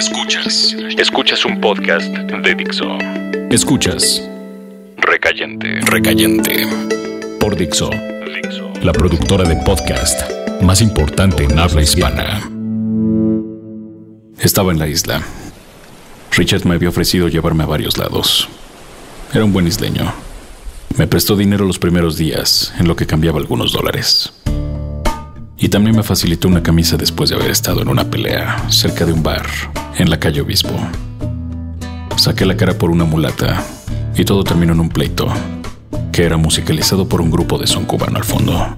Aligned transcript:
Escuchas. 0.00 0.74
Escuchas 0.96 1.44
un 1.44 1.60
podcast 1.60 2.06
de 2.10 2.54
Dixo. 2.54 2.86
Escuchas. 3.50 4.26
Recayente. 4.96 5.78
Recayente. 5.82 6.66
Por 7.38 7.54
Dixo. 7.54 7.90
La 8.80 8.92
productora 8.94 9.46
de 9.46 9.56
podcast 9.56 10.22
más 10.62 10.80
importante 10.80 11.44
en 11.44 11.58
habla 11.58 11.82
hispana. 11.82 12.40
Estaba 14.38 14.72
en 14.72 14.78
la 14.78 14.88
isla. 14.88 15.22
Richard 16.32 16.64
me 16.64 16.76
había 16.76 16.88
ofrecido 16.88 17.28
llevarme 17.28 17.64
a 17.64 17.66
varios 17.66 17.98
lados. 17.98 18.48
Era 19.34 19.44
un 19.44 19.52
buen 19.52 19.66
isleño. 19.66 20.14
Me 20.96 21.08
prestó 21.08 21.36
dinero 21.36 21.66
los 21.66 21.78
primeros 21.78 22.16
días, 22.16 22.72
en 22.78 22.88
lo 22.88 22.96
que 22.96 23.06
cambiaba 23.06 23.38
algunos 23.38 23.72
dólares. 23.72 24.32
Y 25.62 25.68
también 25.68 25.94
me 25.94 26.02
facilitó 26.02 26.48
una 26.48 26.62
camisa 26.62 26.96
después 26.96 27.28
de 27.28 27.36
haber 27.36 27.50
estado 27.50 27.82
en 27.82 27.88
una 27.88 28.10
pelea 28.10 28.64
cerca 28.70 29.04
de 29.04 29.12
un 29.12 29.22
bar 29.22 29.46
en 29.98 30.08
la 30.08 30.18
calle 30.18 30.40
Obispo. 30.40 30.74
Saqué 32.16 32.46
la 32.46 32.56
cara 32.56 32.78
por 32.78 32.90
una 32.90 33.04
mulata 33.04 33.62
y 34.16 34.24
todo 34.24 34.42
terminó 34.42 34.72
en 34.72 34.80
un 34.80 34.88
pleito 34.88 35.28
que 36.12 36.24
era 36.24 36.38
musicalizado 36.38 37.06
por 37.06 37.20
un 37.20 37.30
grupo 37.30 37.58
de 37.58 37.66
son 37.66 37.84
cubano 37.84 38.16
al 38.16 38.24
fondo. 38.24 38.74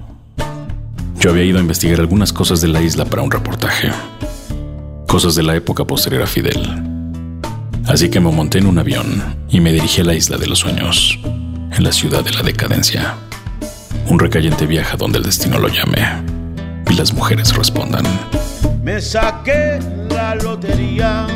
Yo 1.17 1.29
había 1.29 1.45
ido 1.45 1.57
a 1.57 1.61
investigar 1.61 2.01
algunas 2.01 2.33
cosas 2.33 2.59
de 2.59 2.67
la 2.67 2.81
isla 2.81 3.05
para 3.05 3.21
un 3.21 3.31
reportaje, 3.31 3.89
cosas 5.07 5.35
de 5.35 5.43
la 5.43 5.55
época 5.55 5.87
posterior 5.87 6.23
a 6.23 6.27
Fidel. 6.27 6.59
Así 7.87 8.09
que 8.09 8.19
me 8.19 8.29
monté 8.29 8.57
en 8.57 8.67
un 8.67 8.77
avión 8.77 9.37
y 9.49 9.61
me 9.61 9.71
dirigí 9.71 10.01
a 10.01 10.05
la 10.05 10.15
isla 10.15 10.37
de 10.37 10.47
los 10.47 10.59
sueños, 10.59 11.17
en 11.23 11.81
la 11.81 11.93
ciudad 11.93 12.25
de 12.25 12.31
la 12.31 12.43
decadencia. 12.43 13.15
Un 14.09 14.19
recayente 14.19 14.65
viaje 14.65 14.97
donde 14.97 15.19
el 15.19 15.23
destino 15.23 15.59
lo 15.59 15.69
llame 15.69 16.42
y 16.89 16.93
las 16.95 17.13
mujeres 17.13 17.55
respondan. 17.55 18.03
Me 18.81 18.99
saqué 18.99 19.79
la 20.09 20.35
lotería 20.35 21.27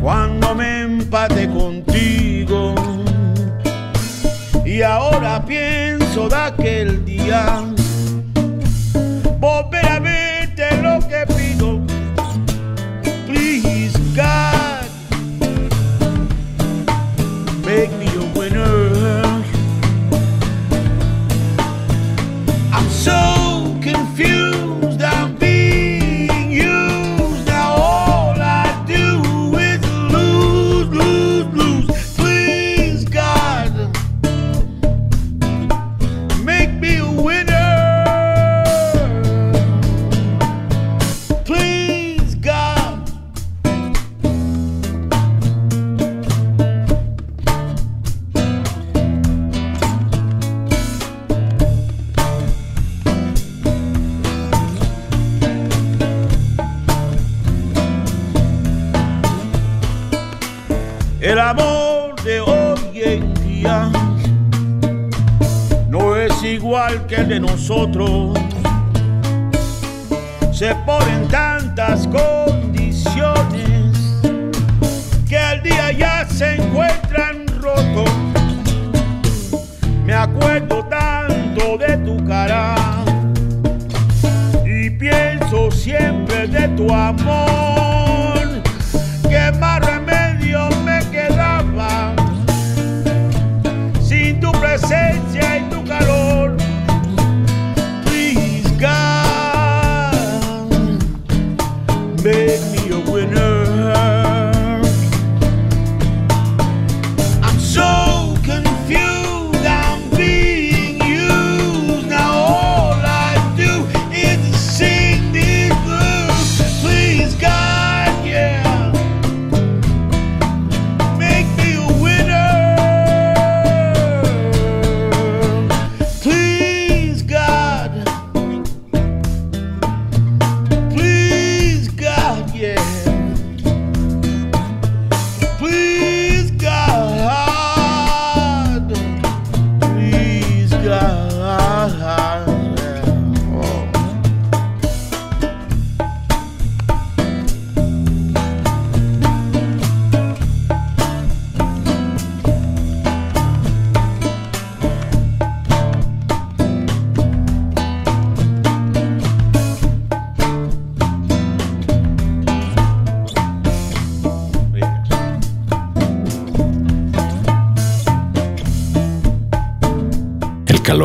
cuando 0.00 0.54
me 0.54 0.82
empate 0.82 1.48
contigo. 1.48 2.74
Y 4.64 4.82
ahora 4.82 5.44
pienso 5.44 6.28
de 6.28 6.36
aquel 6.36 7.04
día 7.04 7.64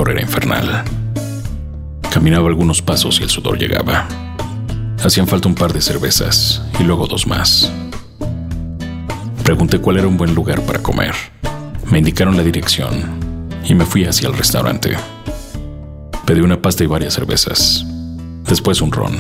era 0.10 0.22
infernal. 0.22 0.84
Caminaba 2.12 2.48
algunos 2.48 2.82
pasos 2.82 3.20
y 3.20 3.24
el 3.24 3.30
sudor 3.30 3.58
llegaba. 3.58 4.08
Hacían 5.04 5.28
falta 5.28 5.48
un 5.48 5.56
par 5.56 5.74
de 5.74 5.82
cervezas 5.82 6.64
y 6.80 6.84
luego 6.84 7.08
dos 7.08 7.28
más. 7.28 7.72
Pregunté 9.44 9.80
cuál 9.80 9.98
era 9.98 10.08
un 10.08 10.18
buen 10.18 10.34
lugar 10.34 10.62
para 10.62 10.82
comer. 10.82 11.14
Me 11.92 12.00
indicaron 12.00 12.36
la 12.36 12.44
dirección 12.44 13.18
y 13.64 13.76
me 13.76 13.86
fui 13.86 14.06
hacia 14.06 14.28
el 14.28 14.38
restaurante. 14.38 14.98
Pedí 16.26 16.42
una 16.42 16.62
pasta 16.62 16.84
y 16.84 16.88
varias 16.88 17.14
cervezas. 17.14 17.86
Después 18.48 18.82
un 18.82 18.92
ron. 18.92 19.16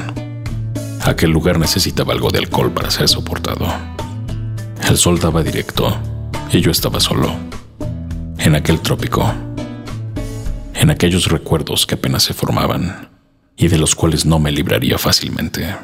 Aquel 1.03 1.31
lugar 1.31 1.59
necesitaba 1.59 2.13
algo 2.13 2.29
de 2.29 2.39
alcohol 2.39 2.71
para 2.71 2.91
ser 2.91 3.07
soportado. 3.07 3.67
El 4.89 4.97
sol 4.97 5.19
daba 5.19 5.43
directo 5.43 5.97
y 6.51 6.59
yo 6.59 6.71
estaba 6.71 6.99
solo. 6.99 7.33
En 8.39 8.55
aquel 8.55 8.81
trópico 8.81 9.33
en 10.79 10.89
aquellos 10.89 11.27
recuerdos 11.27 11.85
que 11.85 11.95
apenas 11.95 12.23
se 12.23 12.33
formaban 12.33 13.09
y 13.55 13.67
de 13.67 13.77
los 13.77 13.95
cuales 13.95 14.25
no 14.25 14.39
me 14.39 14.51
libraría 14.51 14.97
fácilmente. 14.97 15.75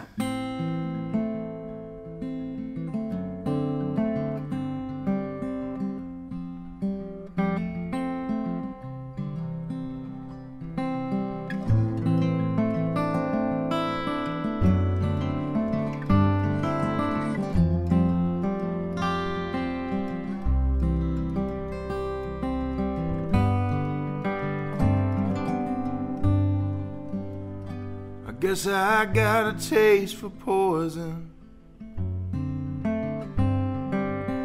Guess 28.43 28.67
I 28.67 29.05
got 29.05 29.55
a 29.55 29.69
taste 29.69 30.17
for 30.17 30.29
poison. 30.29 31.31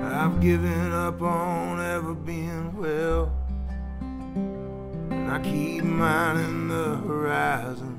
I've 0.05 0.41
given 0.41 0.93
up 0.93 1.21
on 1.21 1.81
ever 1.81 2.15
being 2.15 2.77
well. 2.77 3.33
And 5.11 5.29
I 5.29 5.41
keep 5.41 5.83
mining 5.83 6.69
the 6.69 6.95
horizon. 7.09 7.97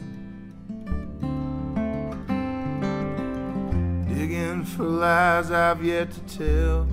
Digging 4.08 4.64
for 4.64 4.86
lies 4.86 5.52
I've 5.52 5.84
yet 5.84 6.12
to 6.12 6.22
tell. 6.38 6.88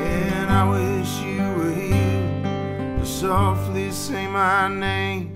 And 0.00 0.50
I 0.50 0.68
wish 0.68 1.20
you 1.20 1.38
were 1.54 1.72
here 1.72 2.98
to 2.98 3.06
softly 3.06 3.92
say 3.92 4.26
my 4.26 4.66
name 4.66 5.35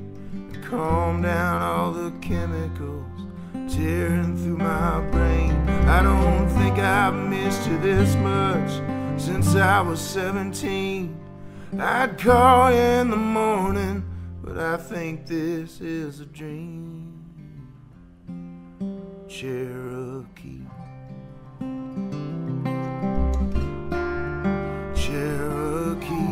calm 0.71 1.21
down 1.21 1.61
all 1.61 1.91
the 1.91 2.13
chemicals 2.21 3.05
tearing 3.69 4.37
through 4.37 4.57
my 4.57 5.01
brain. 5.11 5.51
I 5.89 6.01
don't 6.01 6.49
think 6.51 6.79
I've 6.79 7.15
missed 7.29 7.67
you 7.67 7.77
this 7.79 8.15
much 8.15 8.71
since 9.21 9.57
I 9.57 9.81
was 9.81 10.01
17. 10.01 11.19
I'd 11.77 12.17
call 12.19 12.71
you 12.71 12.79
in 12.79 13.11
the 13.11 13.17
morning, 13.17 14.05
but 14.45 14.59
I 14.59 14.77
think 14.77 15.27
this 15.27 15.81
is 15.81 16.21
a 16.21 16.27
dream. 16.27 17.19
Cherokee. 19.29 20.67
Cherokee. 24.95 26.31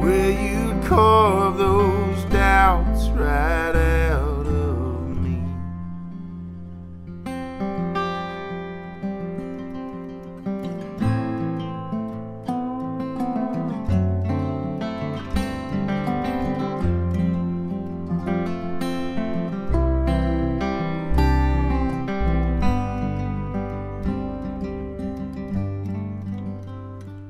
Where 0.00 0.30
you 0.30 0.58
doubts 0.88 1.37
right 3.18 3.74
out 3.74 4.46
of 4.46 5.16
me. 5.18 5.42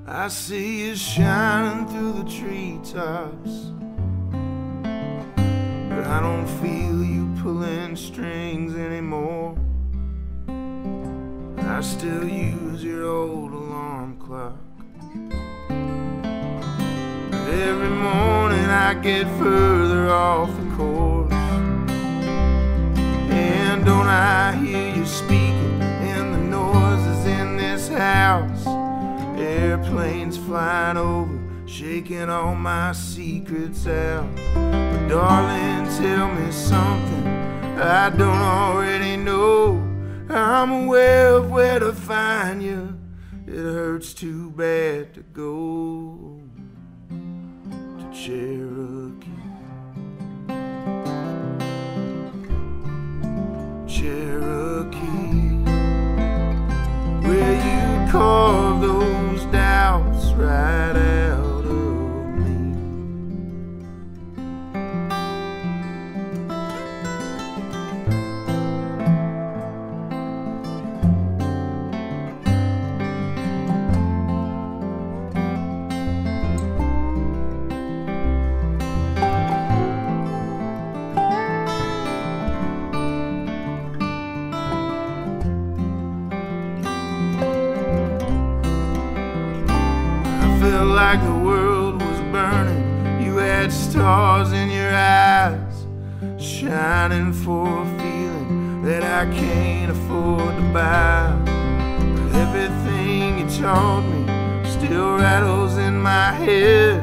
I 0.06 0.28
see 0.28 0.88
you 0.88 0.96
shining 0.96 1.86
through 1.88 2.12
the 2.12 2.30
treetops. 2.30 3.67
I 6.10 6.20
don't 6.20 6.46
feel 6.46 7.04
you 7.04 7.28
pulling 7.42 7.94
strings 7.94 8.74
anymore. 8.74 9.56
I 11.58 11.82
still 11.82 12.26
use 12.26 12.82
your 12.82 13.04
old 13.04 13.52
alarm 13.52 14.16
clock. 14.16 14.56
Every 17.30 17.90
morning 17.90 18.64
I 18.64 18.94
get 18.94 19.26
further 19.38 20.08
off 20.10 20.48
the 20.48 20.76
course. 20.76 21.32
And 23.30 23.84
don't 23.84 24.08
I 24.08 24.56
hear 24.56 24.96
you 24.96 25.04
speaking 25.04 25.82
in 25.82 26.32
the 26.32 26.38
noises 26.38 27.26
in 27.26 27.58
this 27.58 27.88
house? 27.88 28.66
Airplanes 29.38 30.38
flying 30.38 30.96
over, 30.96 31.37
shaking 31.78 32.28
all 32.28 32.56
my 32.56 32.90
secrets 32.90 33.86
out. 33.86 34.26
But 34.52 35.06
darling, 35.06 35.86
tell 35.96 36.28
me 36.28 36.50
something 36.50 37.28
I 37.78 38.10
don't 38.10 38.42
already 38.42 39.16
know. 39.16 39.80
I'm 40.28 40.72
aware 40.72 41.34
of 41.34 41.52
where 41.52 41.78
to 41.78 41.92
find 41.92 42.60
you. 42.60 42.98
It 43.46 43.54
hurts 43.54 44.12
too 44.12 44.50
bad 44.50 45.14
to 45.14 45.20
go 45.32 46.40
to 47.10 48.10
Cherokee. 48.12 49.30
Cherokee, 53.86 54.98
where 57.24 57.54
you 57.54 58.10
carve 58.10 58.80
those 58.80 59.44
doubts 59.52 60.32
right 60.32 60.96
out 60.96 61.27
stars 94.08 94.52
in 94.52 94.70
your 94.70 94.94
eyes, 94.94 95.86
shining 96.42 97.30
for 97.30 97.82
a 97.82 97.84
feeling 97.98 98.82
that 98.82 99.02
I 99.02 99.30
can't 99.30 99.90
afford 99.90 100.56
to 100.56 100.62
buy. 100.72 101.36
But 101.44 102.34
everything 102.44 103.40
you 103.40 103.46
taught 103.60 104.00
me 104.00 104.24
still 104.70 105.18
rattles 105.18 105.76
in 105.76 106.00
my 106.00 106.32
head. 106.32 107.02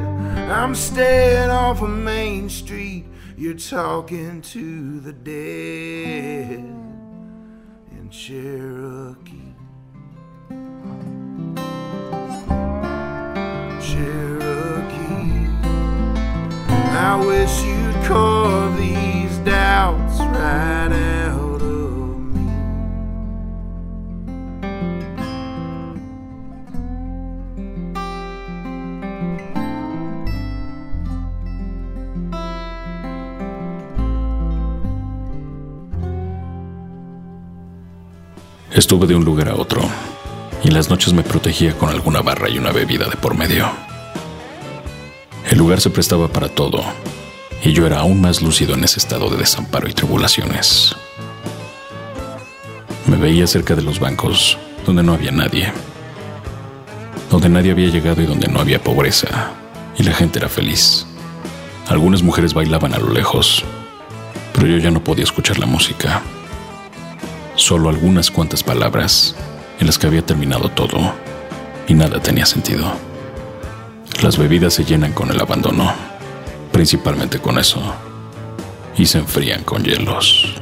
I'm 0.49 0.73
staying 0.73 1.51
off 1.51 1.83
of 1.83 1.91
Main 1.91 2.49
Street. 2.49 3.05
You're 3.37 3.53
talking 3.53 4.41
to 4.53 4.99
the 4.99 5.13
dead 5.13 6.57
in 7.91 8.09
Cherokee. 8.09 9.34
I 17.07 17.17
wish 17.17 17.63
you'd 17.63 18.03
carve 18.07 18.75
these 18.79 19.37
doubts 19.45 20.17
right 20.19 20.91
out 20.91 21.61
of 21.61 22.17
me. 22.33 22.49
Estuve 38.74 39.05
de 39.05 39.15
un 39.15 39.24
lugar 39.24 39.50
a 39.50 39.53
otro 39.53 39.81
y 40.63 40.71
las 40.71 40.89
noches 40.89 41.13
me 41.13 41.21
protegía 41.21 41.77
con 41.77 41.89
alguna 41.89 42.24
barra 42.24 42.50
y 42.50 42.57
una 42.57 42.71
bebida 42.71 43.07
de 43.07 43.15
por 43.15 43.38
medio. 43.38 43.94
El 45.49 45.57
lugar 45.57 45.81
se 45.81 45.89
prestaba 45.89 46.27
para 46.27 46.49
todo 46.49 46.83
y 47.63 47.73
yo 47.73 47.85
era 47.85 47.99
aún 47.99 48.21
más 48.21 48.41
lúcido 48.41 48.73
en 48.73 48.83
ese 48.83 48.99
estado 48.99 49.29
de 49.29 49.37
desamparo 49.37 49.87
y 49.87 49.93
tribulaciones. 49.93 50.95
Me 53.07 53.17
veía 53.17 53.47
cerca 53.47 53.75
de 53.75 53.81
los 53.81 53.99
bancos 53.99 54.57
donde 54.85 55.03
no 55.03 55.13
había 55.13 55.31
nadie, 55.31 55.71
donde 57.29 57.49
nadie 57.49 57.71
había 57.71 57.89
llegado 57.89 58.21
y 58.21 58.25
donde 58.25 58.47
no 58.47 58.59
había 58.59 58.83
pobreza 58.83 59.51
y 59.97 60.03
la 60.03 60.13
gente 60.13 60.39
era 60.39 60.49
feliz. 60.49 61.05
Algunas 61.87 62.23
mujeres 62.23 62.53
bailaban 62.53 62.93
a 62.93 62.99
lo 62.99 63.11
lejos, 63.11 63.63
pero 64.53 64.67
yo 64.67 64.77
ya 64.77 64.91
no 64.91 65.03
podía 65.03 65.23
escuchar 65.23 65.59
la 65.59 65.67
música 65.67 66.23
solo 67.55 67.89
algunas 67.89 68.31
cuantas 68.31 68.63
palabras 68.63 69.35
en 69.79 69.87
las 69.87 69.97
que 69.97 70.07
había 70.07 70.25
terminado 70.25 70.69
todo 70.69 71.13
y 71.87 71.93
nada 71.93 72.21
tenía 72.21 72.45
sentido. 72.45 73.14
Las 74.22 74.38
bebidas 74.38 74.74
se 74.74 74.86
llenan 74.86 75.13
con 75.13 75.29
el 75.29 75.39
abandono, 75.39 75.93
principalmente 76.72 77.39
con 77.39 77.57
eso, 77.57 77.81
y 78.98 79.05
se 79.05 79.19
enfrían 79.19 79.63
con 79.63 79.84
hielos. 79.84 80.55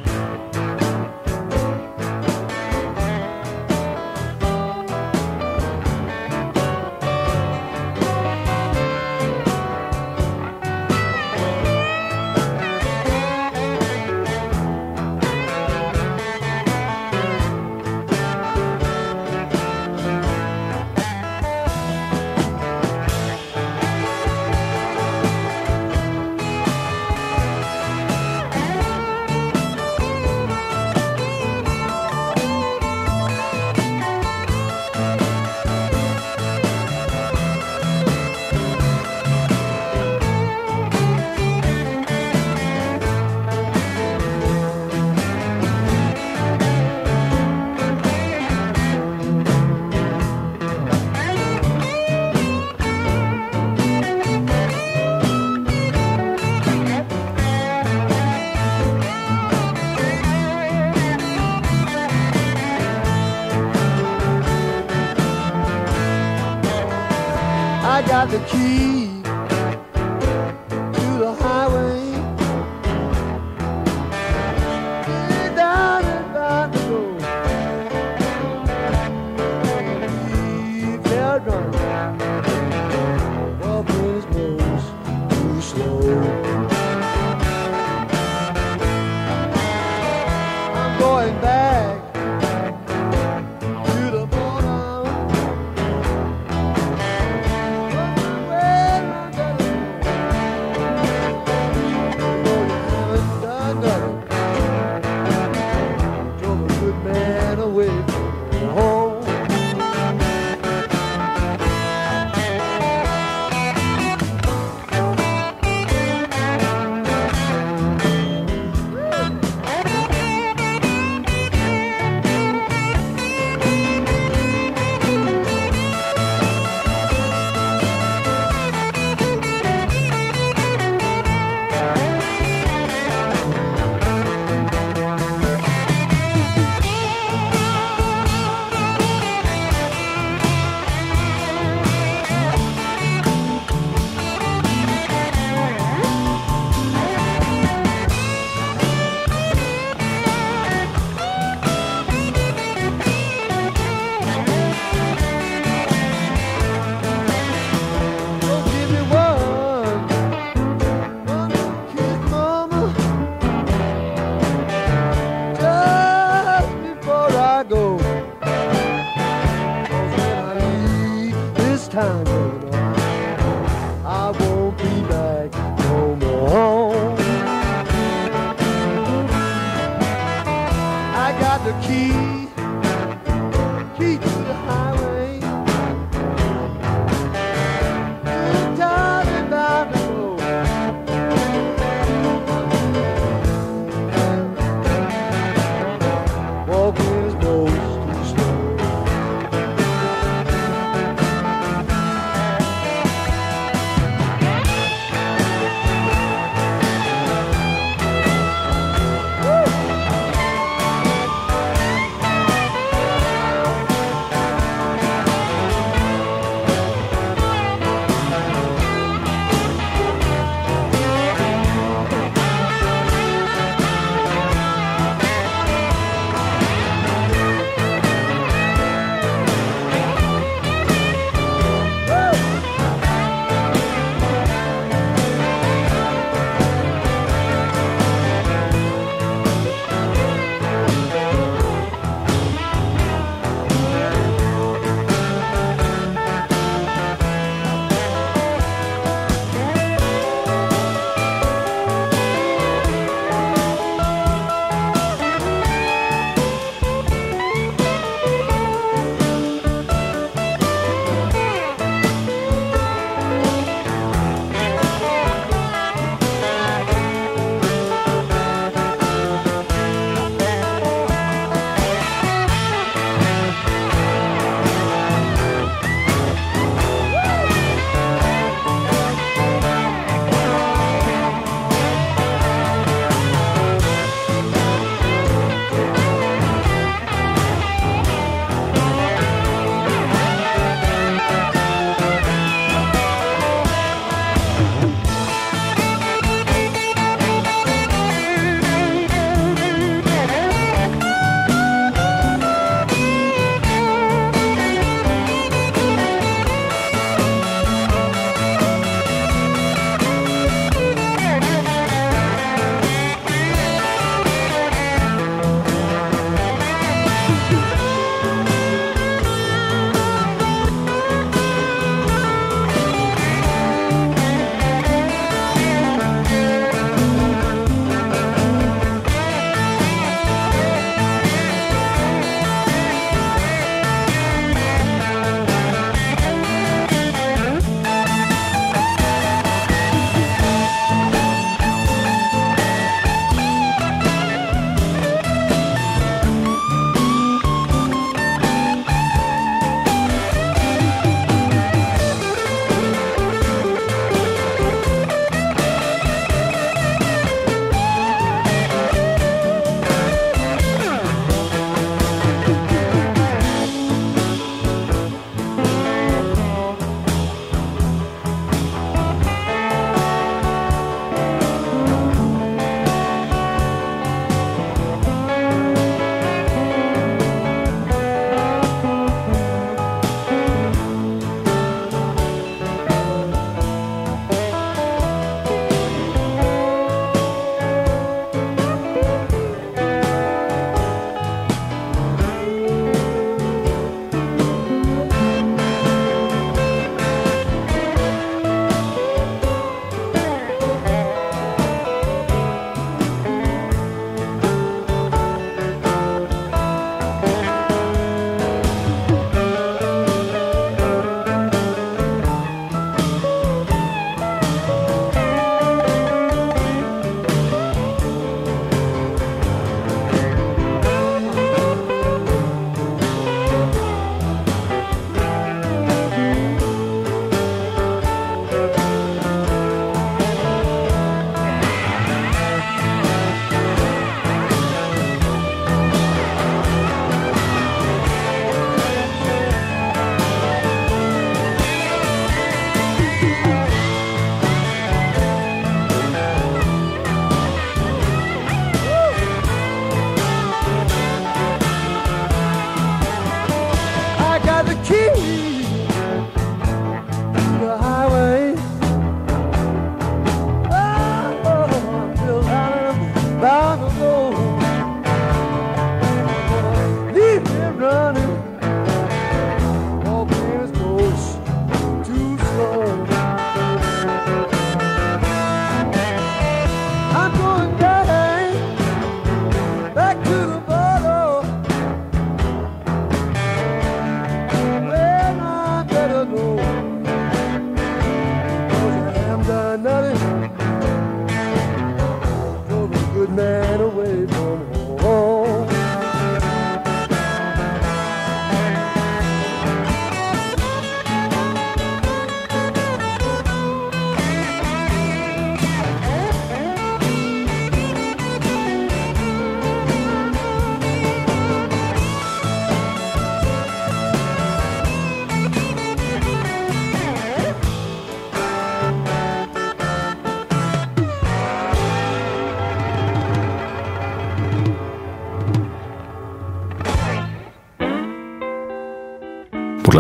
The 68.34 68.40
key 68.48 68.73
away 107.74 108.13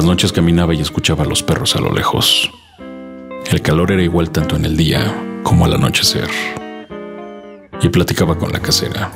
las 0.04 0.10
noches 0.10 0.34
caminaba 0.34 0.76
y 0.76 0.82
escuchaba 0.82 1.24
a 1.24 1.26
los 1.26 1.44
perros 1.44 1.78
a 1.78 1.80
lo 1.80 1.90
lejos. 1.90 2.52
El 3.50 3.62
calor 3.62 3.90
era 3.90 4.04
igual 4.04 4.32
tanto 4.32 4.58
en 4.58 4.66
el 4.66 4.76
día 4.76 5.40
como 5.44 5.64
al 5.64 5.76
anochecer. 5.76 6.28
Y 7.82 7.88
platicaba 7.88 8.38
con 8.38 8.52
la 8.52 8.60
casera, 8.60 9.14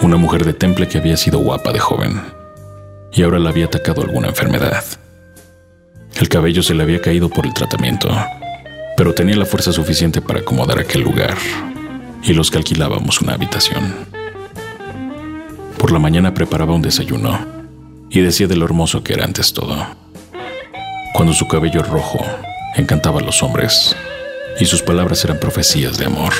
una 0.00 0.16
mujer 0.16 0.46
de 0.46 0.54
temple 0.54 0.88
que 0.88 0.96
había 0.96 1.18
sido 1.18 1.38
guapa 1.40 1.70
de 1.70 1.80
joven 1.80 2.22
y 3.12 3.24
ahora 3.24 3.38
la 3.38 3.50
había 3.50 3.66
atacado 3.66 4.00
alguna 4.00 4.28
enfermedad. 4.28 4.84
El 6.14 6.30
cabello 6.30 6.62
se 6.62 6.72
le 6.72 6.84
había 6.84 7.02
caído 7.02 7.28
por 7.28 7.44
el 7.44 7.52
tratamiento, 7.52 8.08
pero 8.96 9.12
tenía 9.12 9.36
la 9.36 9.44
fuerza 9.44 9.70
suficiente 9.70 10.22
para 10.22 10.40
acomodar 10.40 10.78
aquel 10.78 11.02
lugar 11.02 11.36
y 12.22 12.32
los 12.32 12.50
que 12.50 12.56
alquilábamos 12.56 13.20
una 13.20 13.34
habitación. 13.34 14.06
Por 15.76 15.92
la 15.92 15.98
mañana 15.98 16.32
preparaba 16.32 16.72
un 16.72 16.80
desayuno 16.80 17.61
y 18.12 18.20
decía 18.20 18.46
de 18.46 18.56
lo 18.56 18.66
hermoso 18.66 19.02
que 19.02 19.14
era 19.14 19.24
antes 19.24 19.52
todo. 19.52 19.86
Cuando 21.14 21.32
su 21.32 21.48
cabello 21.48 21.82
rojo 21.82 22.24
encantaba 22.76 23.20
a 23.20 23.22
los 23.22 23.42
hombres 23.42 23.96
y 24.60 24.66
sus 24.66 24.82
palabras 24.82 25.24
eran 25.24 25.40
profecías 25.40 25.96
de 25.98 26.06
amor. 26.06 26.32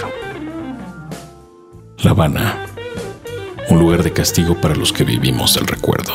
La 2.03 2.11
Habana, 2.11 2.67
un 3.71 3.79
lugar 3.79 4.03
de 4.03 4.13
castigo 4.13 4.61
para 4.61 4.75
los 4.75 4.93
que 4.93 5.05
vivimos 5.05 5.55
del 5.55 5.67
recuerdo. 5.67 6.13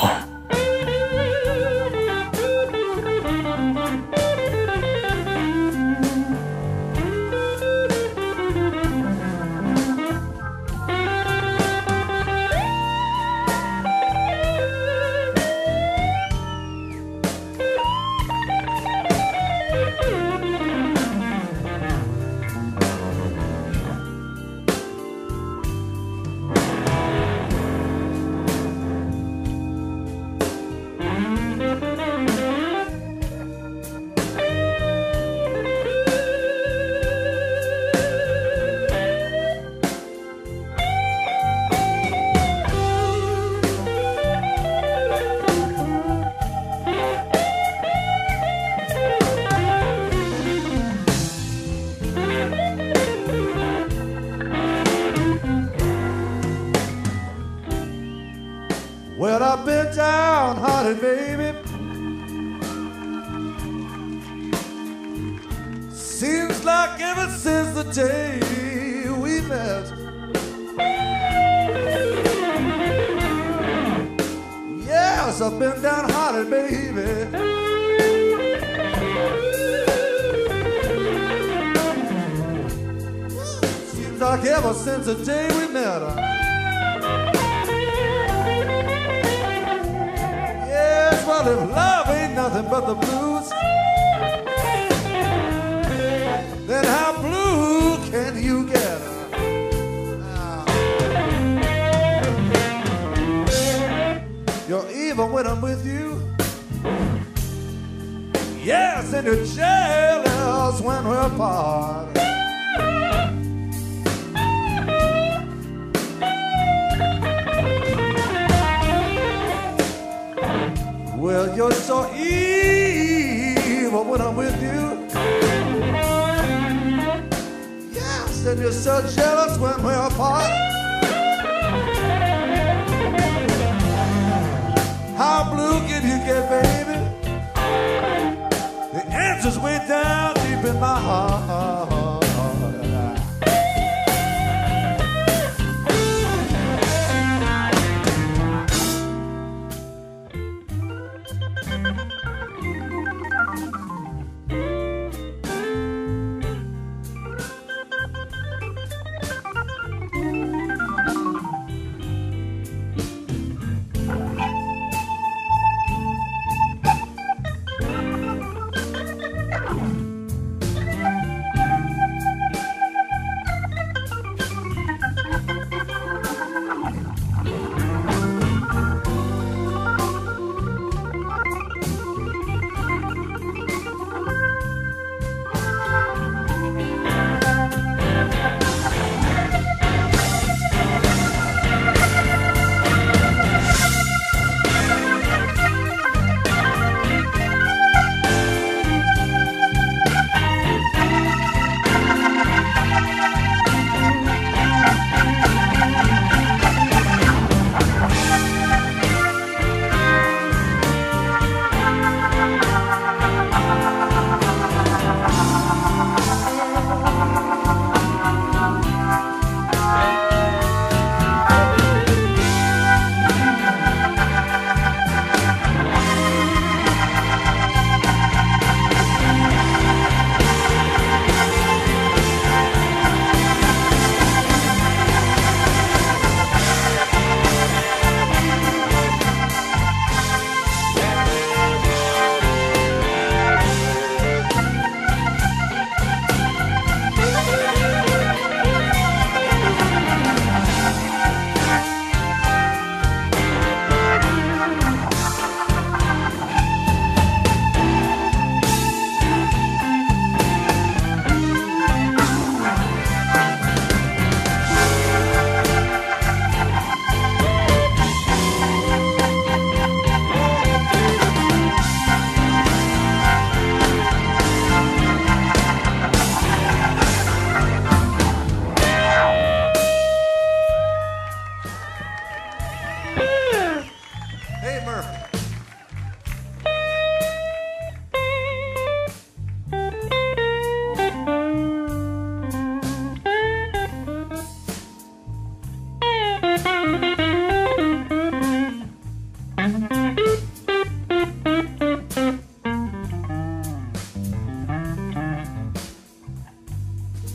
So 128.77 129.01
jealous 129.15 129.57
when 129.57 129.83
we're 129.83 130.07
apart. 130.07 130.66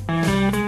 Música 0.08 0.61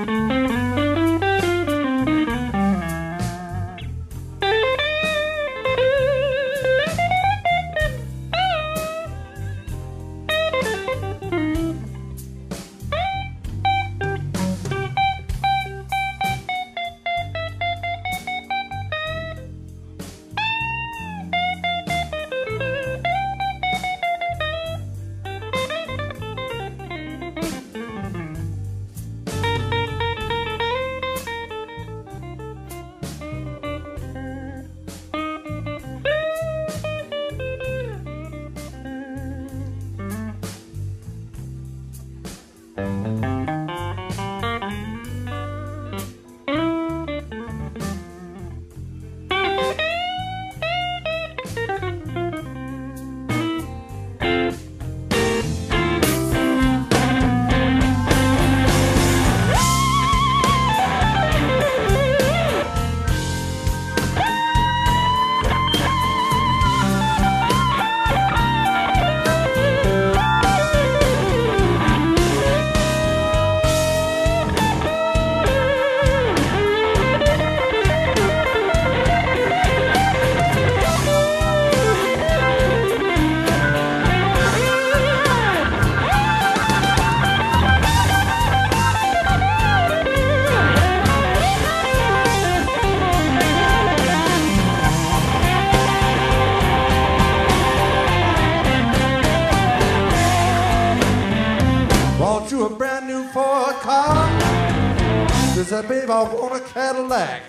said, 105.75 105.89
babe, 105.89 106.09
I 106.09 106.23
want 106.23 106.55
a 106.55 106.61
Cadillac. 106.61 107.43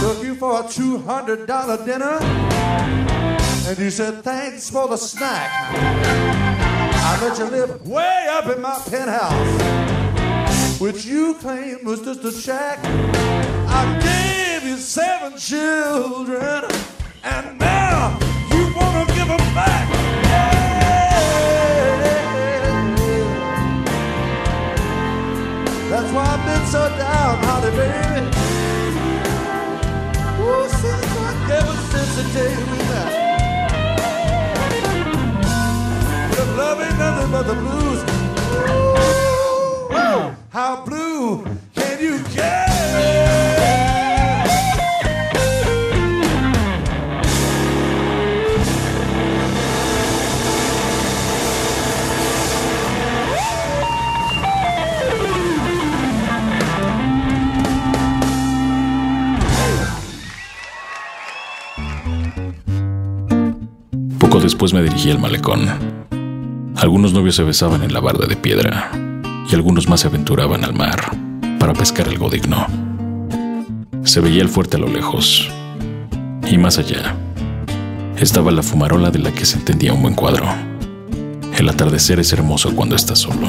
Took 0.00 0.22
you 0.22 0.36
for 0.36 0.60
a 0.60 0.62
$200 0.62 1.84
dinner. 1.84 2.18
And 3.68 3.76
you 3.76 3.90
said, 3.90 4.22
thanks 4.22 4.70
for 4.70 4.86
the 4.86 4.96
snack. 4.96 5.50
I 5.50 7.18
let 7.22 7.38
you 7.40 7.46
live 7.46 7.84
way 7.88 8.28
up 8.30 8.46
in 8.54 8.62
my 8.62 8.80
penthouse. 8.88 9.60
Which 10.80 11.04
you 11.04 11.34
claim 11.40 11.84
was 11.84 12.02
just 12.02 12.22
a 12.22 12.30
shack. 12.30 12.78
I 12.84 13.98
gave 14.00 14.62
you 14.70 14.76
seven 14.76 15.36
children. 15.38 16.66
And 17.24 17.58
now 17.58 18.29
baby. 27.76 28.30
Since 30.80 31.06
ever 31.50 31.76
since 31.90 32.12
the 32.16 32.24
day 32.32 32.52
we 32.56 32.78
met. 32.88 33.12
Ain't 36.80 36.98
nothing 36.98 37.30
but 37.30 37.42
the 37.46 37.54
blues. 37.54 38.00
Ooh, 39.92 40.34
how 40.50 40.84
blue 40.84 41.44
después 64.50 64.72
me 64.72 64.82
dirigí 64.82 65.12
al 65.12 65.20
malecón. 65.20 65.64
Algunos 66.74 67.12
novios 67.12 67.36
se 67.36 67.44
besaban 67.44 67.84
en 67.84 67.92
la 67.92 68.00
barda 68.00 68.26
de 68.26 68.34
piedra 68.34 68.90
y 69.48 69.54
algunos 69.54 69.88
más 69.88 70.00
se 70.00 70.08
aventuraban 70.08 70.64
al 70.64 70.74
mar 70.74 70.98
para 71.60 71.72
pescar 71.72 72.08
algo 72.08 72.28
digno. 72.28 72.66
Se 74.02 74.18
veía 74.18 74.42
el 74.42 74.48
fuerte 74.48 74.76
a 74.76 74.80
lo 74.80 74.88
lejos 74.88 75.48
y 76.50 76.58
más 76.58 76.78
allá 76.78 77.14
estaba 78.16 78.50
la 78.50 78.64
fumarola 78.64 79.12
de 79.12 79.20
la 79.20 79.30
que 79.30 79.46
se 79.46 79.56
entendía 79.56 79.92
un 79.92 80.02
buen 80.02 80.16
cuadro. 80.16 80.46
El 81.56 81.68
atardecer 81.68 82.18
es 82.18 82.32
hermoso 82.32 82.74
cuando 82.74 82.96
estás 82.96 83.20
solo 83.20 83.46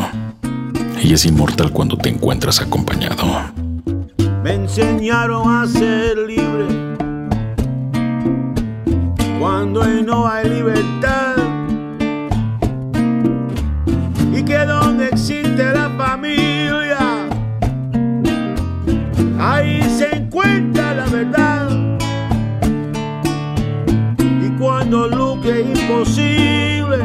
y 1.03 1.13
es 1.13 1.25
inmortal 1.25 1.71
cuando 1.71 1.97
te 1.97 2.09
encuentras 2.09 2.61
acompañado. 2.61 3.25
Me 4.43 4.53
enseñaron 4.53 5.49
a 5.49 5.65
ser 5.65 6.15
libre 6.19 6.70
cuando 9.62 9.82
hoy 9.82 10.02
no 10.02 10.28
hay 10.28 10.50
libertad. 10.50 11.36
Y 14.34 14.41
que 14.41 14.58
donde 14.65 15.10
existe 15.10 15.63
la 15.71 15.88
familia, 16.00 17.30
ahí 19.39 19.84
se 19.84 20.15
encuentra 20.15 20.95
la 20.95 21.06
verdad. 21.06 21.69
Y 24.17 24.50
cuando 24.58 25.08
lo 25.08 25.39
que 25.41 25.62
es 25.62 25.80
imposible, 25.80 26.97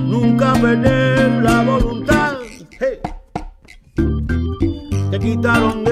nunca 0.00 0.52
perder 0.54 1.44
la 1.44 1.62
voluntad. 1.62 2.32
Te 5.12 5.18
quitaron 5.20 5.83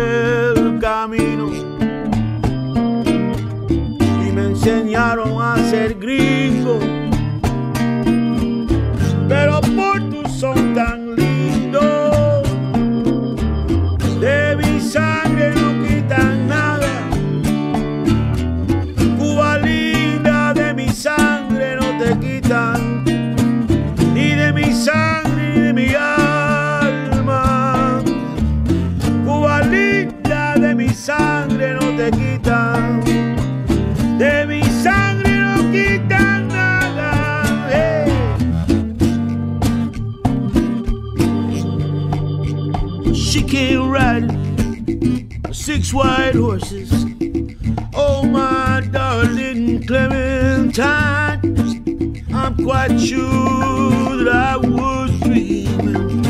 six 45.62 45.94
white 45.94 46.34
horses. 46.34 46.90
Oh 47.94 48.24
my 48.24 48.82
darling. 48.90 49.86
Clementine, 49.86 51.44
I'm 52.34 52.56
quite 52.56 52.98
sure 52.98 54.16
that 54.16 54.28
I 54.28 54.56
was 54.56 55.10
dreaming. 55.20 56.22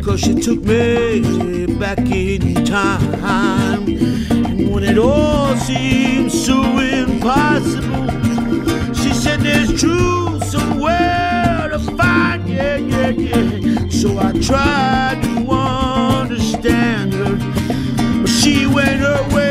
Cause 0.00 0.20
she 0.20 0.34
took 0.36 0.60
me 0.60 1.66
back 1.80 1.98
in 1.98 2.64
time. 2.64 3.88
And 3.88 4.70
when 4.72 4.84
it 4.84 4.96
all 4.96 5.56
seemed 5.56 6.30
so 6.30 6.62
impossible, 6.78 8.06
she 8.94 9.12
said 9.12 9.40
there's 9.40 9.80
truth 9.80 10.44
somewhere 10.44 11.68
to 11.72 11.80
find. 11.96 12.48
Yeah, 12.48 12.76
yeah, 12.76 13.08
yeah. 13.08 13.88
So 13.88 14.20
I 14.20 14.32
tried 14.40 15.20
to 15.24 15.49
she 18.40 18.64
went 18.64 19.00
her 19.00 19.49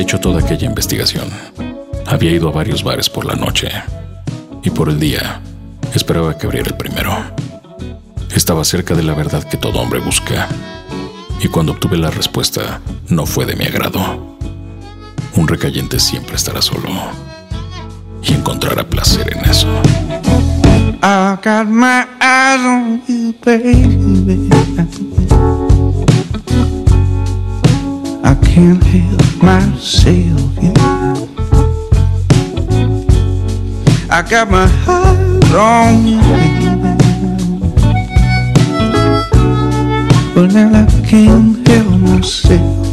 hecho 0.00 0.18
toda 0.18 0.40
aquella 0.40 0.66
investigación. 0.66 1.28
Había 2.06 2.32
ido 2.32 2.48
a 2.48 2.52
varios 2.52 2.82
bares 2.82 3.10
por 3.10 3.24
la 3.24 3.34
noche. 3.34 3.70
Y 4.62 4.70
por 4.70 4.88
el 4.88 4.98
día, 4.98 5.40
esperaba 5.94 6.36
que 6.36 6.46
abriera 6.46 6.68
el 6.68 6.76
primero. 6.76 7.12
Estaba 8.34 8.64
cerca 8.64 8.94
de 8.94 9.02
la 9.02 9.14
verdad 9.14 9.44
que 9.44 9.56
todo 9.56 9.80
hombre 9.80 10.00
busca. 10.00 10.48
Y 11.42 11.48
cuando 11.48 11.72
obtuve 11.72 11.96
la 11.96 12.10
respuesta, 12.10 12.80
no 13.08 13.26
fue 13.26 13.46
de 13.46 13.56
mi 13.56 13.64
agrado. 13.64 14.36
Un 15.36 15.48
recayente 15.48 15.98
siempre 16.00 16.36
estará 16.36 16.62
solo. 16.62 16.88
Y 18.22 18.34
encontrará 18.34 18.84
placer 18.84 19.32
en 19.36 19.50
eso. 19.50 19.68
I 21.02 21.36
got 21.42 21.66
my 21.66 22.06
eyes 22.20 22.60
on 22.60 23.02
you, 23.06 23.34
baby. 23.42 24.50
I 28.22 28.34
can't 28.44 29.19
myself, 29.42 30.40
yeah. 30.60 30.72
I 34.10 34.22
got 34.28 34.50
my 34.50 34.66
eyes 34.86 35.54
on 35.54 36.06
you, 36.06 36.20
baby. 36.20 36.70
But 40.34 40.52
now 40.52 40.72
I 40.72 40.86
can't 41.08 41.68
help 41.68 42.00
myself. 42.00 42.86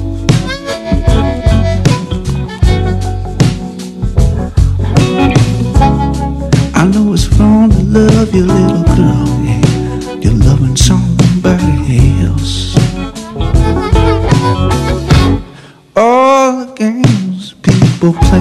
I 6.73 6.85
know 6.93 7.13
it's 7.13 7.27
wrong 7.33 7.69
to 7.71 7.83
love 7.83 8.33
you, 8.33 8.45
little 8.45 8.86
people 18.07 18.29
play. 18.29 18.39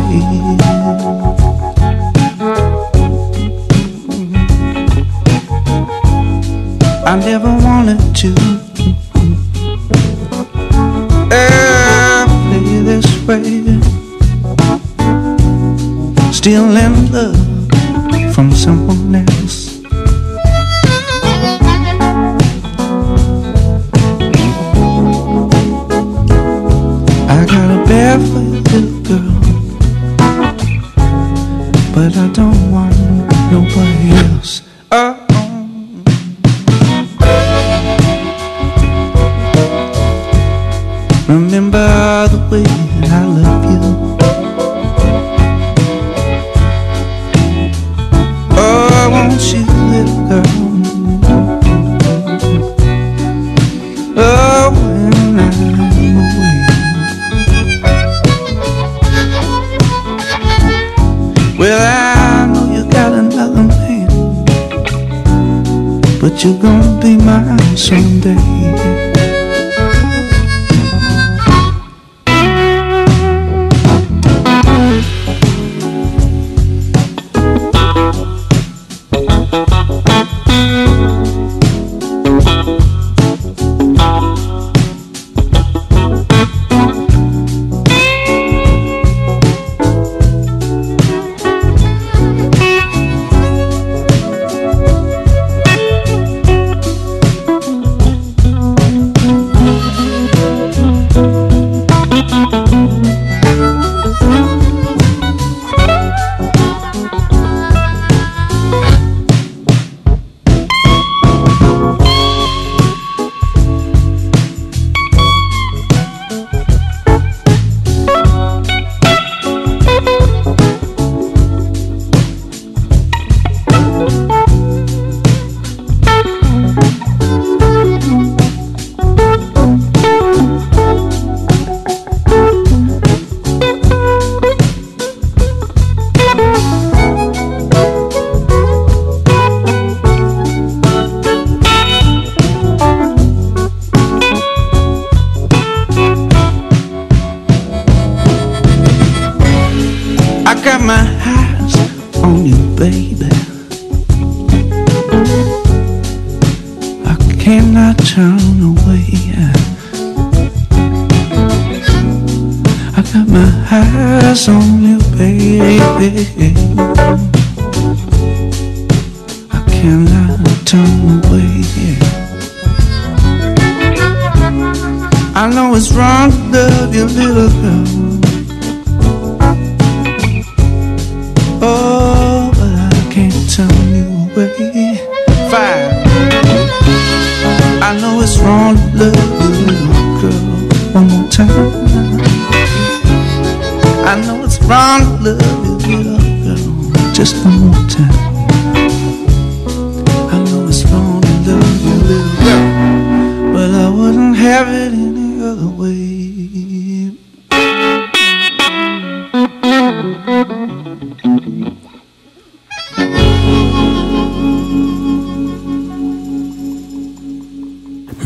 I 7.06 7.16
never 7.16 7.52
wanted 7.64 8.00
to 8.16 8.34
play 12.48 12.80
this 12.82 13.06
way. 13.26 13.80
Still 16.32 16.76
in 16.76 17.12
love 17.12 18.34
from 18.34 18.52
someone 18.52 19.14
else. 19.14 19.82
I 27.28 27.44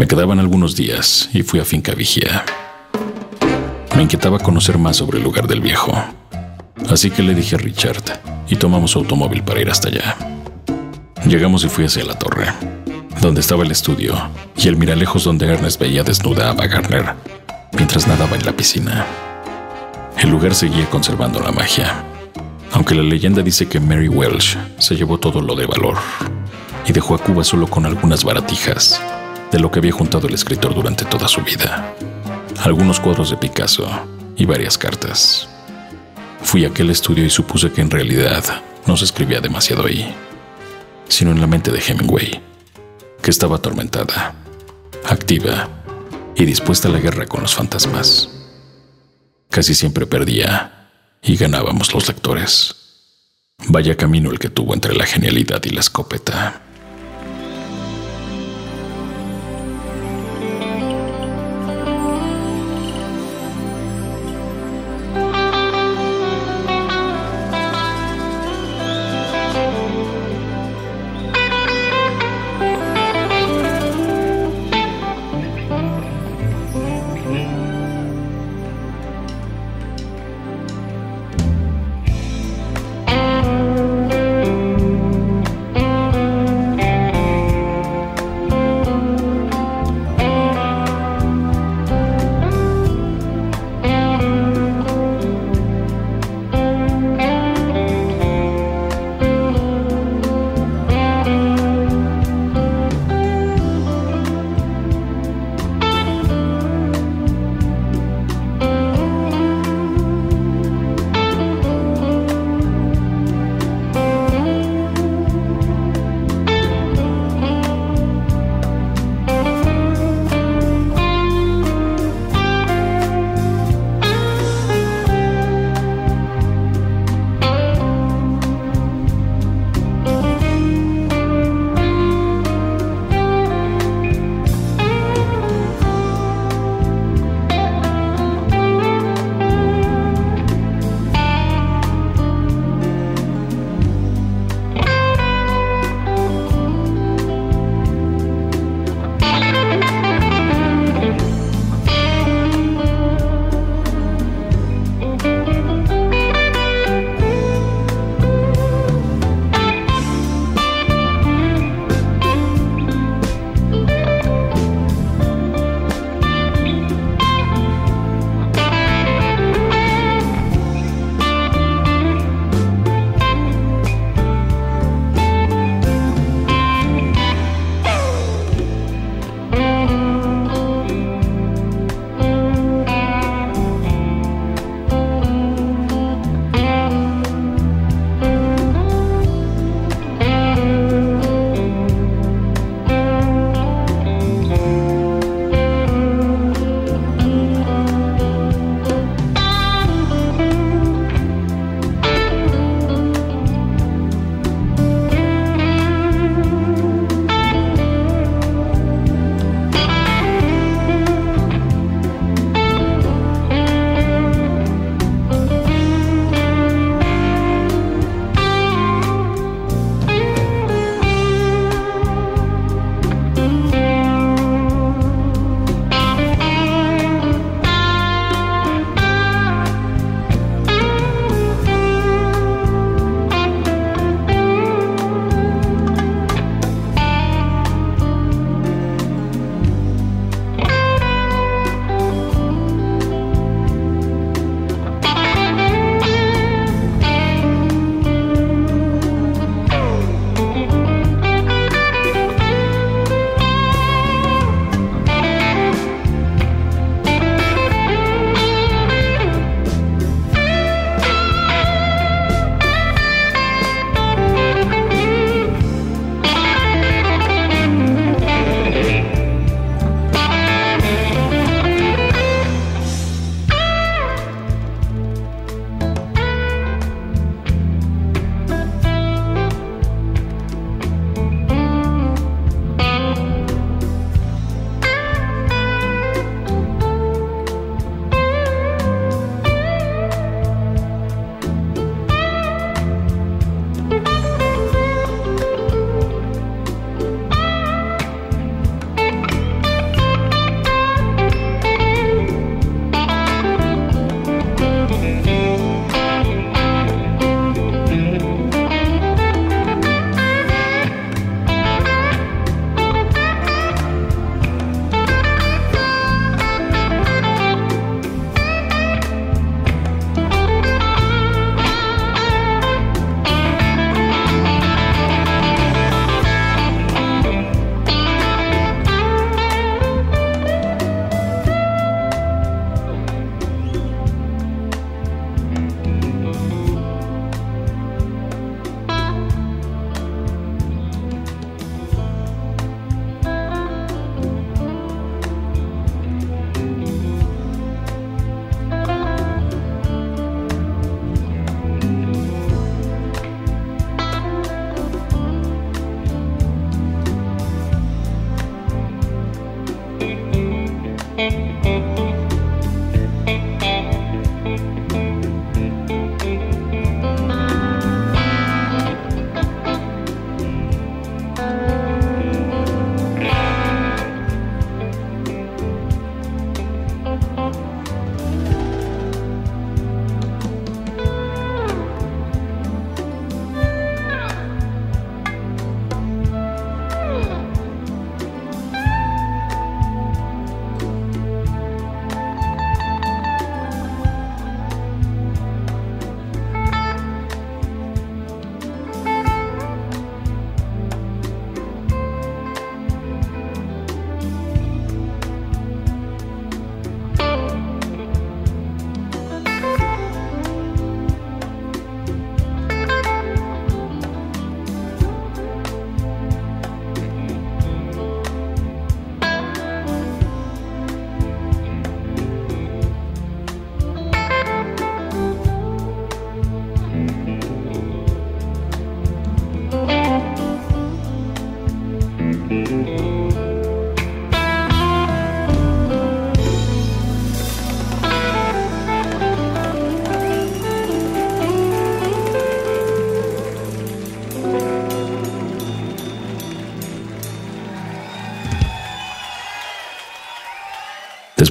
Me 0.00 0.08
quedaban 0.08 0.40
algunos 0.40 0.76
días 0.76 1.28
y 1.34 1.42
fui 1.42 1.60
a 1.60 1.64
Finca 1.66 1.92
Vigía. 1.92 2.42
Me 3.94 4.04
inquietaba 4.04 4.38
conocer 4.38 4.78
más 4.78 4.96
sobre 4.96 5.18
el 5.18 5.24
lugar 5.24 5.46
del 5.46 5.60
viejo. 5.60 5.92
Así 6.88 7.10
que 7.10 7.22
le 7.22 7.34
dije 7.34 7.56
a 7.56 7.58
Richard 7.58 8.02
y 8.48 8.56
tomamos 8.56 8.96
automóvil 8.96 9.42
para 9.42 9.60
ir 9.60 9.68
hasta 9.68 9.88
allá. 9.88 10.16
Llegamos 11.26 11.64
y 11.64 11.68
fui 11.68 11.84
hacia 11.84 12.02
la 12.06 12.18
torre, 12.18 12.46
donde 13.20 13.42
estaba 13.42 13.62
el 13.62 13.72
estudio 13.72 14.14
y 14.56 14.68
el 14.68 14.78
miralejos 14.78 15.24
donde 15.24 15.46
Ernest 15.46 15.78
veía 15.78 16.02
desnuda 16.02 16.46
a 16.46 16.52
Ava 16.52 16.66
Gardner 16.66 17.14
mientras 17.74 18.08
nadaba 18.08 18.36
en 18.36 18.46
la 18.46 18.52
piscina. 18.52 19.04
El 20.16 20.30
lugar 20.30 20.54
seguía 20.54 20.88
conservando 20.88 21.40
la 21.40 21.52
magia, 21.52 22.06
aunque 22.72 22.94
la 22.94 23.02
leyenda 23.02 23.42
dice 23.42 23.68
que 23.68 23.80
Mary 23.80 24.08
Welsh 24.08 24.56
se 24.78 24.96
llevó 24.96 25.18
todo 25.18 25.42
lo 25.42 25.54
de 25.54 25.66
valor 25.66 25.98
y 26.86 26.92
dejó 26.94 27.16
a 27.16 27.18
Cuba 27.18 27.44
solo 27.44 27.66
con 27.66 27.84
algunas 27.84 28.24
baratijas 28.24 28.98
de 29.50 29.58
lo 29.58 29.70
que 29.70 29.78
había 29.80 29.92
juntado 29.92 30.28
el 30.28 30.34
escritor 30.34 30.74
durante 30.74 31.04
toda 31.04 31.28
su 31.28 31.42
vida. 31.42 31.94
Algunos 32.62 33.00
cuadros 33.00 33.30
de 33.30 33.36
Picasso 33.36 33.88
y 34.36 34.44
varias 34.44 34.78
cartas. 34.78 35.48
Fui 36.42 36.64
a 36.64 36.68
aquel 36.68 36.90
estudio 36.90 37.24
y 37.24 37.30
supuse 37.30 37.70
que 37.70 37.80
en 37.80 37.90
realidad 37.90 38.44
no 38.86 38.96
se 38.96 39.04
escribía 39.04 39.40
demasiado 39.40 39.86
ahí, 39.86 40.14
sino 41.08 41.32
en 41.32 41.40
la 41.40 41.46
mente 41.46 41.70
de 41.70 41.80
Hemingway, 41.80 42.40
que 43.22 43.30
estaba 43.30 43.56
atormentada, 43.56 44.34
activa 45.04 45.68
y 46.36 46.44
dispuesta 46.44 46.88
a 46.88 46.92
la 46.92 47.00
guerra 47.00 47.26
con 47.26 47.42
los 47.42 47.54
fantasmas. 47.54 48.28
Casi 49.50 49.74
siempre 49.74 50.06
perdía 50.06 50.88
y 51.22 51.36
ganábamos 51.36 51.92
los 51.92 52.08
lectores. 52.08 52.76
Vaya 53.68 53.96
camino 53.96 54.30
el 54.30 54.38
que 54.38 54.48
tuvo 54.48 54.74
entre 54.74 54.94
la 54.94 55.06
genialidad 55.06 55.62
y 55.64 55.70
la 55.70 55.80
escopeta. 55.80 56.62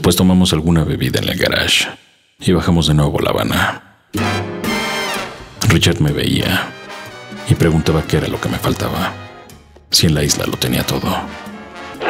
Después 0.10 0.28
tomamos 0.28 0.54
alguna 0.54 0.84
bebida 0.84 1.20
en 1.20 1.30
el 1.30 1.38
garage 1.38 1.88
y 2.40 2.52
bajamos 2.52 2.88
de 2.88 2.96
nuevo 2.96 3.20
a 3.20 3.22
La 3.22 3.30
Habana. 3.30 3.84
Richard 5.68 6.02
me 6.02 6.12
veía 6.12 6.66
y 7.48 7.54
preguntaba 7.54 8.02
qué 8.02 8.18
era 8.18 8.28
lo 8.28 8.42
que 8.42 8.50
me 8.50 8.58
faltaba. 8.58 9.14
Si 9.92 10.08
en 10.08 10.16
la 10.16 10.24
isla 10.24 10.48
lo 10.48 10.58
tenía 10.58 10.84
todo. 10.84 11.16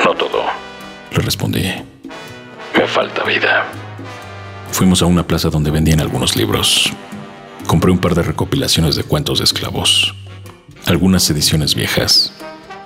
No 0.05 0.13
todo, 0.15 0.45
le 1.11 1.17
respondí. 1.17 1.73
Me 2.73 2.87
falta 2.87 3.25
vida. 3.25 3.65
Fuimos 4.71 5.01
a 5.01 5.05
una 5.05 5.27
plaza 5.27 5.49
donde 5.49 5.69
vendían 5.69 5.99
algunos 5.99 6.37
libros. 6.37 6.93
Compré 7.67 7.91
un 7.91 7.99
par 7.99 8.15
de 8.15 8.23
recopilaciones 8.23 8.95
de 8.95 9.03
cuentos 9.03 9.39
de 9.39 9.43
esclavos, 9.43 10.15
algunas 10.85 11.29
ediciones 11.29 11.75
viejas, 11.75 12.31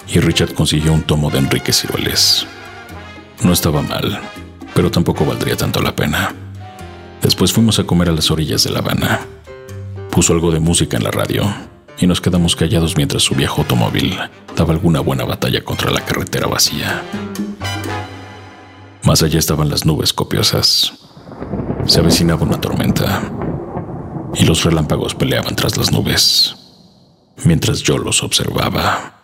y 0.07 0.19
Richard 0.21 0.55
consiguió 0.55 0.91
un 0.91 1.03
tomo 1.03 1.29
de 1.29 1.37
Enrique 1.37 1.71
Cirueles. 1.71 2.47
No 3.43 3.53
estaba 3.53 3.83
mal, 3.83 4.19
pero 4.73 4.91
tampoco 4.91 5.25
valdría 5.25 5.55
tanto 5.55 5.81
la 5.81 5.95
pena. 5.95 6.33
Después 7.21 7.53
fuimos 7.53 7.79
a 7.79 7.85
comer 7.85 8.09
a 8.09 8.13
las 8.13 8.29
orillas 8.31 8.63
de 8.63 8.71
La 8.71 8.79
Habana. 8.79 9.21
Puso 10.11 10.33
algo 10.33 10.51
de 10.51 10.59
música 10.59 10.97
en 10.97 11.03
la 11.03 11.11
radio 11.11 11.43
y 11.97 12.07
nos 12.07 12.21
quedamos 12.21 12.55
callados 12.55 12.97
mientras 12.97 13.23
su 13.23 13.35
viejo 13.35 13.61
automóvil 13.61 14.17
daba 14.55 14.73
alguna 14.73 14.99
buena 14.99 15.23
batalla 15.23 15.63
contra 15.63 15.91
la 15.91 16.03
carretera 16.03 16.47
vacía. 16.47 17.01
Más 19.03 19.21
allá 19.23 19.39
estaban 19.39 19.69
las 19.69 19.85
nubes 19.85 20.13
copiosas. 20.13 20.93
Se 21.85 21.99
avecinaba 21.99 22.43
una 22.43 22.59
tormenta 22.59 23.31
y 24.35 24.45
los 24.45 24.63
relámpagos 24.63 25.15
peleaban 25.15 25.55
tras 25.55 25.77
las 25.77 25.91
nubes, 25.91 26.55
mientras 27.43 27.81
yo 27.81 27.97
los 27.97 28.23
observaba. 28.23 29.22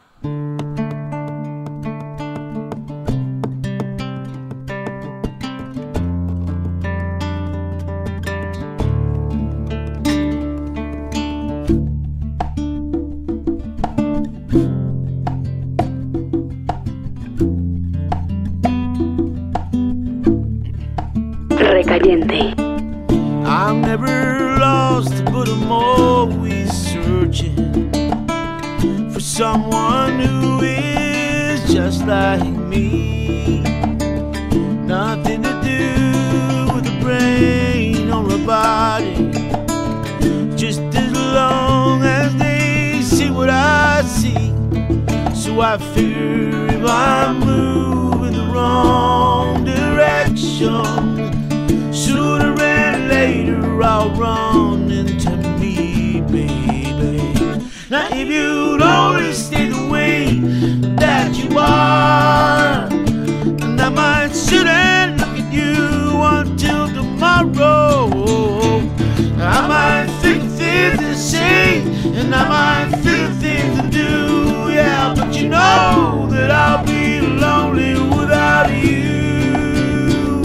Think 73.02 73.30
of 73.30 73.38
things 73.40 73.74
to 73.82 73.88
do, 73.90 74.72
yeah. 74.72 75.14
But 75.16 75.34
you 75.36 75.48
know 75.50 76.28
that 76.32 76.52
I'll 76.52 76.86
be 76.86 77.22
lonely 77.22 77.94
without 78.18 78.70
you. 78.72 80.42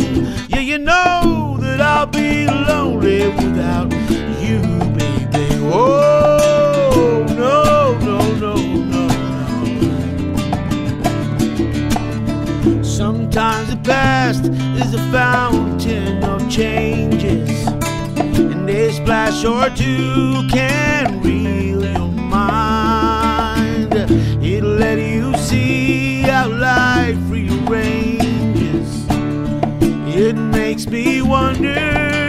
Yeah, 0.49 0.61
you 0.61 0.79
know 0.79 1.57
that 1.61 1.81
I'll 1.81 2.07
be 2.07 2.47
lonely 2.47 3.29
without 3.29 3.93
you, 4.45 4.61
baby. 4.99 5.47
Oh, 5.63 7.25
no, 7.43 7.57
no, 8.09 8.19
no, 8.45 8.55
no. 8.93 9.05
Sometimes 12.83 13.69
the 13.71 13.77
past 13.83 14.45
is 14.83 14.95
a 14.95 15.03
fountain 15.11 16.23
of 16.25 16.49
changes, 16.51 17.67
and 18.39 18.69
a 18.69 18.93
splash 18.93 19.45
or 19.45 19.69
two 19.71 20.43
can 20.49 20.85
your 21.25 21.34
mind. 22.47 23.95
It'll 24.45 24.77
let 24.87 24.99
you 24.99 25.37
see 25.37 26.23
how 26.23 26.49
life 26.49 27.17
rearranges. 27.29 29.07
It 30.17 30.37
makes 30.37 30.87
me 30.87 31.23
wonder 31.23 31.75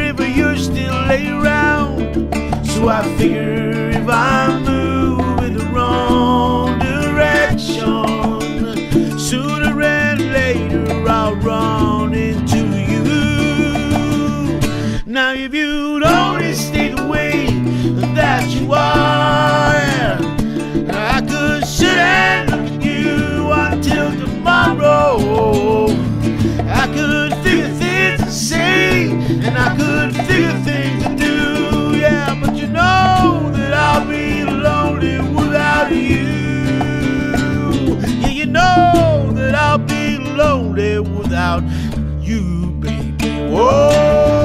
if 0.09 0.19
you're 0.37 0.57
still 0.57 0.99
around. 1.11 2.29
So 2.65 2.89
I 2.89 3.01
figure 3.17 3.89
if 3.89 4.07
I'm 4.09 4.63
moving 4.63 5.57
the 5.57 5.65
wrong 5.73 6.79
direction, 6.79 7.99
sooner 9.17 9.81
and 9.81 10.19
later 10.33 11.07
I'll 11.07 11.35
run 11.35 11.94
could 26.95 27.31
figure 27.43 27.73
things 27.81 28.23
to 28.23 28.31
say, 28.31 29.11
and 29.45 29.57
I 29.57 29.75
could 29.77 30.11
figure 30.27 30.57
things 30.69 31.03
to 31.03 31.09
do, 31.25 31.97
yeah. 31.97 32.39
But 32.41 32.55
you 32.55 32.67
know 32.67 33.51
that 33.57 33.73
I'll 33.73 34.05
be 34.07 34.43
lonely 34.45 35.17
without 35.37 35.91
you. 35.91 36.25
Yeah, 38.21 38.33
you 38.39 38.45
know 38.45 39.31
that 39.33 39.55
I'll 39.55 39.77
be 39.77 40.17
lonely 40.17 40.99
without 40.99 41.63
you, 42.21 42.71
baby. 42.79 43.31
Whoa, 43.53 44.44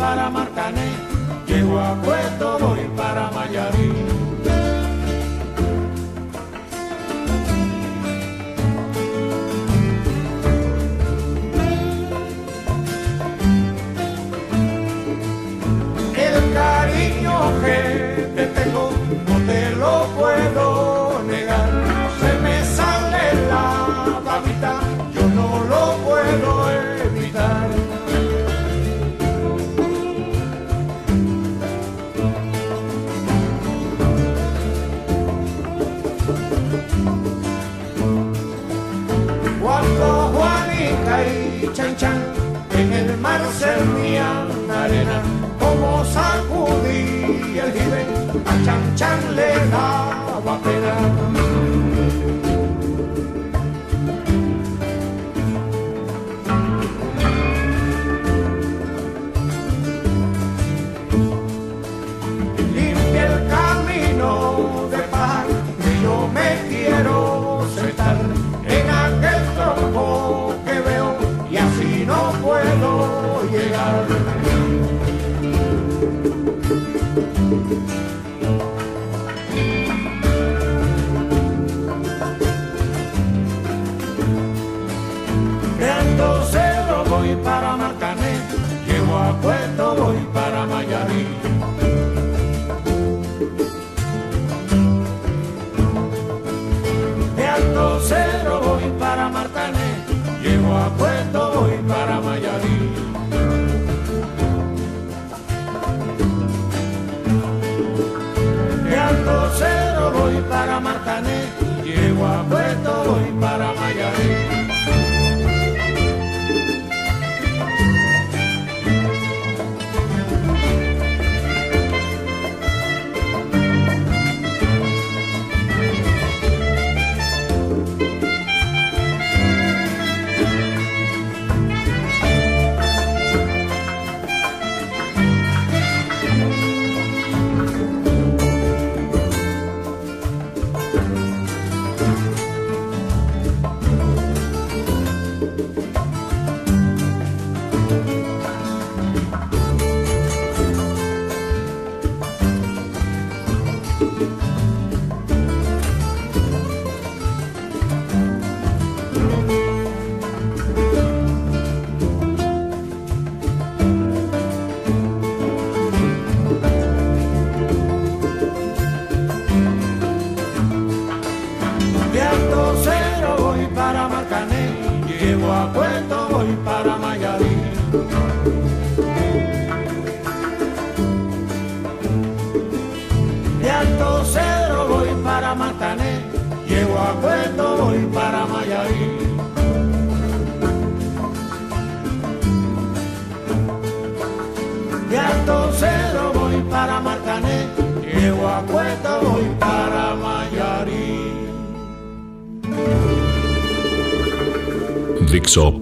Para 0.00 0.30
Marcané, 0.30 0.92
llego 1.46 1.78
a 1.78 1.94
Puerto 1.96 2.58
voy 2.58 2.80
para 2.96 3.30
Mayarí. 3.32 4.09